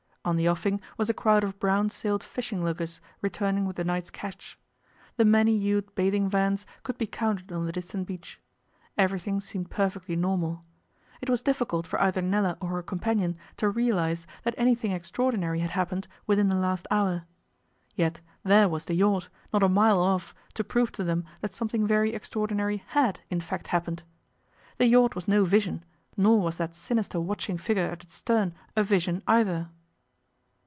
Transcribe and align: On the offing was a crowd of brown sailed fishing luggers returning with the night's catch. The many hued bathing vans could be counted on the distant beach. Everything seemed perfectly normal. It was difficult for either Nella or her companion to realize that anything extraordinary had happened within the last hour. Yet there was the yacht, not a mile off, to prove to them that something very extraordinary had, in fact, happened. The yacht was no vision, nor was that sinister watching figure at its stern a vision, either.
On 0.23 0.35
the 0.35 0.47
offing 0.47 0.79
was 0.99 1.09
a 1.09 1.15
crowd 1.15 1.43
of 1.43 1.57
brown 1.59 1.89
sailed 1.89 2.23
fishing 2.23 2.63
luggers 2.63 3.01
returning 3.23 3.65
with 3.65 3.75
the 3.75 3.83
night's 3.83 4.11
catch. 4.11 4.59
The 5.17 5.25
many 5.25 5.57
hued 5.57 5.95
bathing 5.95 6.29
vans 6.29 6.67
could 6.83 6.99
be 6.99 7.07
counted 7.07 7.51
on 7.51 7.65
the 7.65 7.71
distant 7.71 8.05
beach. 8.05 8.39
Everything 8.99 9.41
seemed 9.41 9.71
perfectly 9.71 10.15
normal. 10.15 10.63
It 11.21 11.29
was 11.31 11.41
difficult 11.41 11.87
for 11.87 11.99
either 11.99 12.21
Nella 12.21 12.55
or 12.61 12.69
her 12.69 12.83
companion 12.83 13.35
to 13.57 13.67
realize 13.67 14.27
that 14.43 14.53
anything 14.59 14.91
extraordinary 14.91 15.61
had 15.61 15.71
happened 15.71 16.07
within 16.27 16.49
the 16.49 16.55
last 16.55 16.85
hour. 16.91 17.23
Yet 17.95 18.21
there 18.43 18.69
was 18.69 18.85
the 18.85 18.93
yacht, 18.93 19.27
not 19.51 19.63
a 19.63 19.69
mile 19.69 19.99
off, 19.99 20.35
to 20.53 20.63
prove 20.63 20.91
to 20.91 21.03
them 21.03 21.25
that 21.41 21.55
something 21.55 21.87
very 21.87 22.13
extraordinary 22.13 22.83
had, 22.89 23.21
in 23.31 23.41
fact, 23.41 23.69
happened. 23.69 24.03
The 24.77 24.85
yacht 24.85 25.15
was 25.15 25.27
no 25.27 25.45
vision, 25.45 25.83
nor 26.15 26.39
was 26.39 26.57
that 26.57 26.75
sinister 26.75 27.19
watching 27.19 27.57
figure 27.57 27.89
at 27.89 28.03
its 28.03 28.13
stern 28.13 28.53
a 28.75 28.83
vision, 28.83 29.23
either. 29.25 29.69